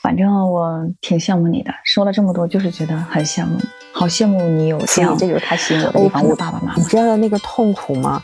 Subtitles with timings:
[0.00, 3.58] 反正我挺羡慕你的，说了这么多，就是觉得很羡慕，
[3.92, 6.24] 好羡慕你有这样，这就是他吸引我的地方。
[6.24, 8.22] 我爸爸妈妈，你知道那个痛苦吗？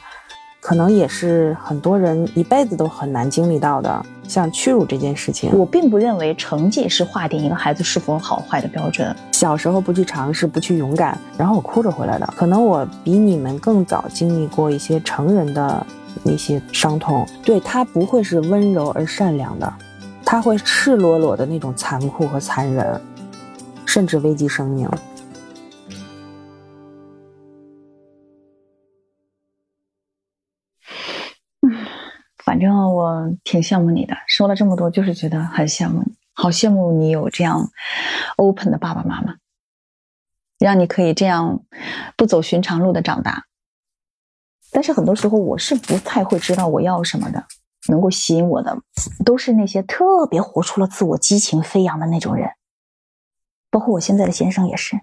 [0.60, 4.06] 可能也是很多人一辈子都很难经历到的。
[4.26, 9.14] 像屈辱这件事情，我并不认为成绩是划定一个孩子是否好坏的标准。
[9.32, 12.26] 小时候不去尝试，不去勇敢，然后我哭着回来的。
[12.34, 15.86] 可能我比你们更早经历过一些成人的
[16.22, 17.26] 那些伤痛。
[17.44, 19.70] 对他不会是温柔而善良的。
[20.34, 23.00] 他会赤裸裸的那种残酷和残忍，
[23.86, 24.90] 甚至危及生命。
[31.60, 31.86] 嗯，
[32.44, 34.16] 反正我挺羡慕你的。
[34.26, 37.70] 说了这么多，就是觉得很羡慕你，好羡慕你有这样
[38.34, 39.36] open 的爸爸妈妈，
[40.58, 41.62] 让你可以这样
[42.16, 43.44] 不走寻常路的长大。
[44.72, 47.44] 但是很多时候，我是不太会知道我要什么的。
[47.88, 48.76] 能够吸引我的，
[49.24, 52.50] 都是那些特别活出了自我、激情飞扬的那种人，
[53.70, 55.00] 包括我现在的先生也是，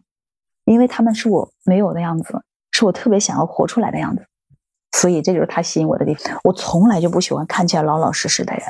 [0.65, 4.25] 因为他们是我没有的样子，是我特别想要活出来的样子，
[4.93, 6.39] 所以这就是他吸引我的地方。
[6.43, 8.63] 我从来就不喜欢看起来老老实实的人，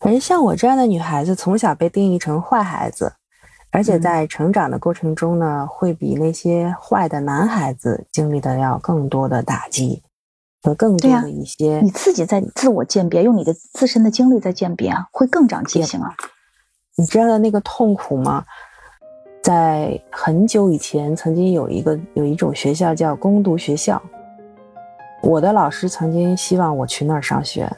[0.00, 3.14] 而像我这样的女孩子，从小被定义成坏孩子，
[3.70, 10.02] 而且在成长的过程中呢，会比那些坏的男孩子经历的要更多的打击。
[10.62, 16.14] 和更多的一些，你自己在自我鉴别，用你的自身的经历在鉴别啊，会更长记性啊。
[16.96, 18.44] 你知道那个痛苦吗？
[19.42, 24.00] 在很久以前，曾经有一个有一种学校叫攻读学校，
[25.20, 27.68] 我的老师曾经希望我去那儿上学。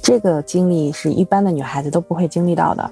[0.00, 2.88] 这个经历是一般的女孩子都不会经历到的，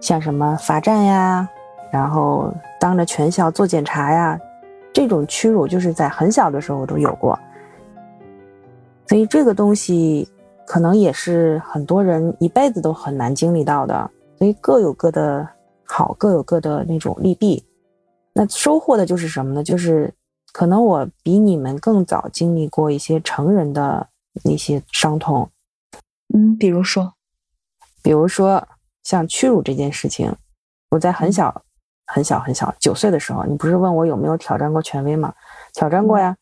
[0.00, 1.46] 像什么罚站呀，
[1.90, 2.50] 然后
[2.80, 4.40] 当着全校做检查呀。
[4.92, 7.38] 这种屈辱就是在很小的时候都有过，
[9.06, 10.28] 所以这个东西
[10.66, 14.10] 可能也是很多人一辈子都很难经历到的。
[14.36, 15.48] 所以各有各的
[15.84, 17.64] 好，各有各的那种利弊。
[18.34, 19.62] 那收获的就是什么呢？
[19.62, 20.12] 就是
[20.52, 24.08] 可能我比你们更早经历过一些成人的
[24.44, 25.48] 那些伤痛。
[26.34, 27.14] 嗯，比如说，
[28.02, 28.66] 比如说
[29.04, 30.34] 像屈辱这件事情，
[30.90, 31.62] 我在很小。
[32.06, 35.32] 很小很小，九岁的时候，你不是问我有没有挑战过权威吗？
[35.72, 36.36] 挑战过呀，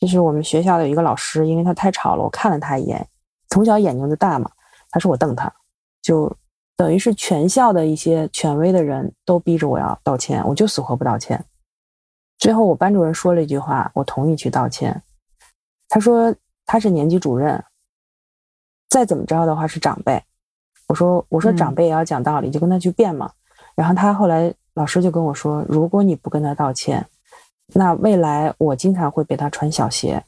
[0.00, 3.06] 就是我们学校的有一个老师，因为他太吵了，我看了他一眼，
[3.50, 4.50] 从小眼睛就大嘛，
[4.90, 5.52] 他说我瞪他，
[6.02, 6.34] 就
[6.76, 11.44] 等于是全校的一些权威的人都逼着我要道歉，我就死活不道歉。
[12.38, 15.02] 最后我班主任说了一句话，我同意去道歉。
[15.88, 16.34] 他说
[16.64, 17.62] 他是年级主任，
[18.88, 20.20] 再怎么着的话是长辈。
[20.88, 23.30] 我说我说长辈也要讲道理，就跟他去辩嘛。
[23.76, 24.52] 然后他后来。
[24.76, 27.08] 老师就跟我说：“如果你不跟他道歉，
[27.68, 30.22] 那未来我经常会被他穿小鞋。”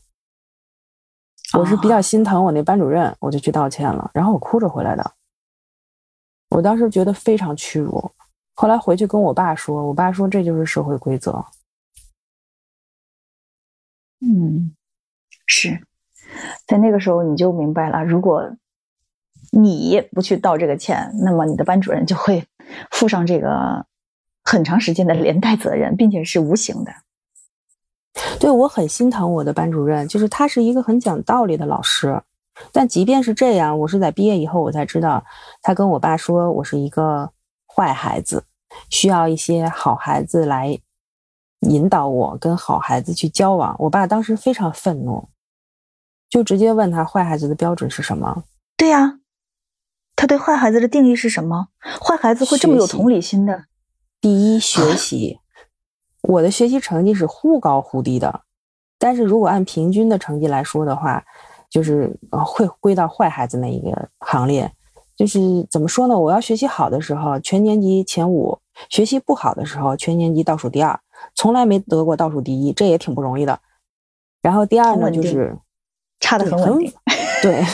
[1.53, 4.11] 我是比较心疼我那班主任，我就去道歉了。
[4.15, 5.13] 然后我哭着回来的。
[6.49, 8.11] 我当时觉得非常屈辱。
[8.55, 11.45] 后来回去跟我爸说，我爸说这就是社会规则。
[14.21, 14.75] 嗯，
[15.47, 15.87] 是
[16.67, 18.51] 在那个时候你就明白了，如果
[19.53, 22.47] 你不去道这个歉，那么你的班主任就会
[22.93, 23.85] 负上这个。
[24.49, 26.91] 很长时间的连带责任，并且是无形的。
[28.41, 32.23] 对我很心疼我的班主任，就是他是一个很讲道理的老师。
[32.73, 35.23] 但即便是这样，我是在毕业以后我才知道，
[35.61, 37.31] 他跟我爸说我是一个
[37.67, 38.43] 坏孩子，
[38.89, 40.81] 需要一些好孩子来
[41.61, 43.77] 引导我跟好孩子去交往。
[43.79, 45.29] 我爸当时非常愤怒，
[46.31, 48.45] 就直接问他坏孩子的标准是什么？
[48.79, 49.21] 对呀，
[50.17, 51.69] 他对坏孩子的定义是什么？
[52.01, 53.67] 坏孩子会这么有同理心的？
[54.21, 55.39] 第一，学习，
[56.23, 58.43] 我的学习成绩是忽高忽低的，
[58.99, 61.25] 但是如果按平均的成绩来说的话，
[61.71, 64.73] 就是会归到坏孩子那一个行列。
[65.17, 66.17] 就是怎么说呢？
[66.17, 68.57] 我要学习好的时候，全年级前五；
[68.89, 71.01] 学习不好的时候，全年级倒数第二，
[71.35, 73.59] 从来没得过倒数第一，这也挺不容易的。
[74.41, 75.57] 然后第二呢，就是
[76.21, 76.93] 差的很稳定，
[77.43, 77.65] 对，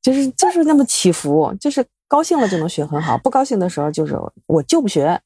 [0.00, 4.16] 就是就是那么起伏，就是高兴了就能学很好，不高兴的时候就是
[4.46, 5.20] 我就不学。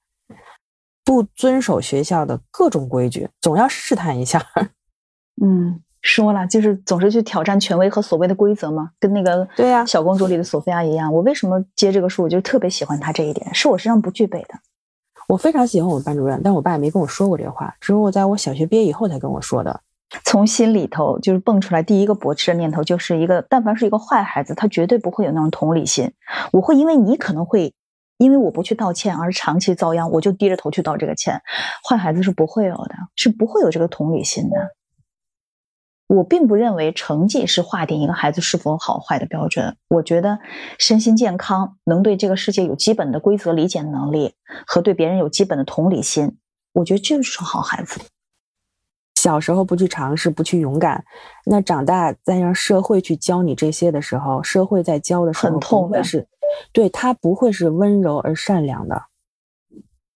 [1.09, 4.45] 不遵守学校的各种规矩，总要试探一下。
[5.43, 11.11] 嗯，说了就是总是去挑战权威和所谓的规则嘛，跟那个对呀小公主里的索菲亚一样。
[11.11, 12.25] 我为什么接这个书？
[12.25, 14.49] 我就特别喜欢她这一点，是我身上不具备的。
[15.29, 19.81] 我非常喜欢我们班主任，但我爸也没跟我说过这话，只有我在我小学毕业以后才跟我说的。
[20.27, 26.13] 从心里头就是蹦出来第一个驳斥的念头，就是一个但凡是一个坏孩子，他绝对不会有那种同理心。
[26.53, 27.73] 我会因为你可能会。
[28.19, 31.41] 因为我不去道歉，而长期遭殃，我就低着头去道这个歉。
[31.89, 34.75] 坏孩子是不会有的，是不会有这个同理心的。
[36.09, 39.77] 我并不认为成绩是划定一个孩子是否好坏的标准。
[39.89, 40.39] 我觉得
[40.79, 44.35] 身心健康，能对这个世界有基本的规则理解能力
[44.67, 46.39] 和对别人有基本的同理心，
[46.73, 48.01] 我觉得这就是好孩子。
[49.21, 51.05] 小时候不去尝试，不去勇敢，
[51.45, 56.27] 那长大再让社会去教你这些的时候，社会在教的时候很痛的是，
[56.73, 59.05] 对他不会是温柔而善良的，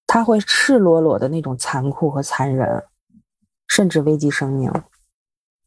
[0.07, 2.85] 他会赤裸裸的那种残酷和残忍，
[3.69, 4.71] 甚至危及生命。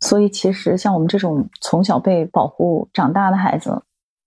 [0.01, 3.83] 所以，其实像我们这种从小被保护长大的孩子，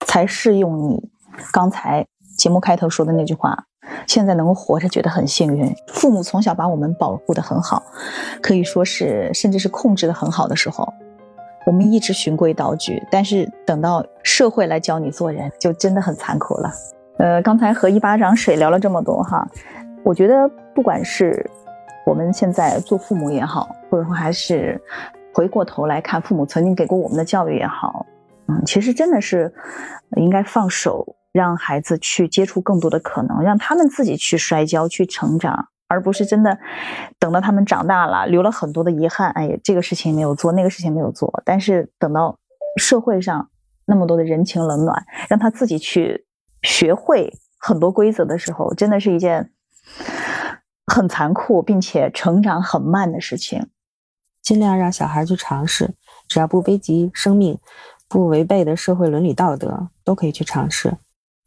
[0.06, 1.10] 才适用你
[1.52, 2.06] 刚才
[2.36, 3.64] 节目开头说的那句话。
[4.06, 5.74] 现在能够活着，觉得很幸运。
[5.86, 7.82] 父母从小把我们保护得很好，
[8.42, 10.92] 可以说是甚至是控制得很好的时候，
[11.68, 13.06] 我们一直循规蹈矩。
[13.10, 16.72] 但是等到社会来教你做人，就真的很残酷了。
[17.18, 19.46] 呃，刚才和一巴掌水聊了这么多哈，
[20.02, 21.44] 我觉得不管是
[22.06, 24.80] 我们现在做父母也好，或者说还是。
[25.34, 28.04] 回过头来看，父母曾经给过我们的教育也好，
[28.48, 29.52] 嗯，其实真的是
[30.16, 36.56] 应该放手，让孩子去接触更多的可能，让他们自己去摔跤、去成长，而不是真的
[37.18, 39.30] 等到他们长大了，留了很多的遗憾。
[39.30, 41.42] 哎呀，这个事情没有做，那个事情没有做。
[41.44, 42.38] 但是等到
[42.76, 43.50] 社会上
[43.86, 46.26] 那么多的人情冷暖，让他自己去
[46.62, 49.50] 学会很多规则的时候，真的是一件
[50.86, 53.68] 很残酷并且成长很慢的事情。
[54.42, 55.94] 尽量让小孩去尝试，
[56.28, 57.58] 只要不危及生命，
[58.08, 60.96] 不违背的社会伦理道德，都可以去尝试。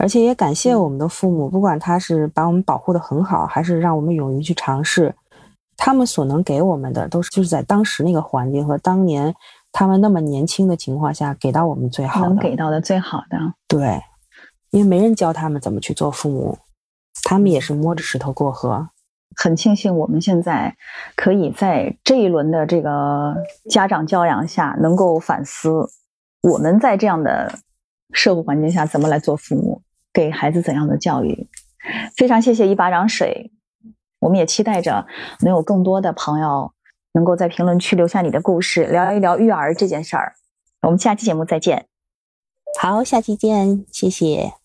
[0.01, 5.13] 而且也感谢我们的父母，不管他是把我们保护的很好，还是让我们勇于去尝试，
[5.77, 9.31] 他们所能给我们的，都是就是在当时那个环境和当年
[9.71, 13.37] 他们那么年轻的情况下给到我们最好的，能给到的最好的。
[13.67, 14.01] 对，
[14.71, 16.57] 因为没人教他们怎么去做父母，
[17.25, 18.89] 他们也是摸着石头过河。
[19.35, 20.75] 很庆幸我们现在
[21.15, 23.35] 可以在这一轮的这个
[23.69, 25.87] 家长教养下，能够反思
[26.41, 27.53] 我们在这样的
[28.13, 29.80] 社会环境下怎么来做父母，
[30.13, 31.49] 给孩子怎样的教育。
[32.15, 33.51] 非常谢谢一巴掌水，
[34.19, 35.07] 我们也期待着
[35.41, 36.73] 能有更多的朋友
[37.13, 40.33] 能够在评论区留下你的故事，聊一聊育儿这件事儿。
[40.83, 41.87] 我们下期节目再见。
[42.79, 44.60] 好，下期见，谢谢。